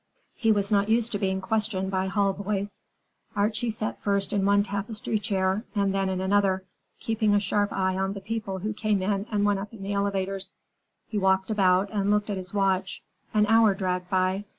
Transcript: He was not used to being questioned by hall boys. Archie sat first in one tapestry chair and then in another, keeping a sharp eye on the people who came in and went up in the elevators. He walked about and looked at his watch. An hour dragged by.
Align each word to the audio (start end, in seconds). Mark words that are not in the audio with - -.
He 0.33 0.51
was 0.51 0.71
not 0.71 0.89
used 0.89 1.11
to 1.11 1.19
being 1.19 1.41
questioned 1.41 1.91
by 1.91 2.07
hall 2.07 2.33
boys. 2.33 2.81
Archie 3.35 3.69
sat 3.69 4.01
first 4.01 4.33
in 4.33 4.43
one 4.43 4.63
tapestry 4.63 5.19
chair 5.19 5.63
and 5.75 5.93
then 5.93 6.09
in 6.09 6.19
another, 6.19 6.65
keeping 6.99 7.35
a 7.35 7.39
sharp 7.39 7.71
eye 7.71 7.95
on 7.95 8.13
the 8.13 8.19
people 8.19 8.57
who 8.57 8.73
came 8.73 9.03
in 9.03 9.27
and 9.31 9.45
went 9.45 9.59
up 9.59 9.71
in 9.73 9.83
the 9.83 9.93
elevators. 9.93 10.55
He 11.07 11.19
walked 11.19 11.51
about 11.51 11.91
and 11.91 12.09
looked 12.09 12.31
at 12.31 12.37
his 12.37 12.51
watch. 12.51 13.03
An 13.31 13.45
hour 13.45 13.75
dragged 13.75 14.09
by. 14.09 14.45